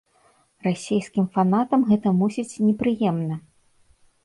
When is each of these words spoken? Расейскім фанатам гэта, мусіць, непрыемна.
Расейскім 0.67 1.27
фанатам 1.35 1.85
гэта, 1.91 2.15
мусіць, 2.23 2.49
непрыемна. 2.67 3.35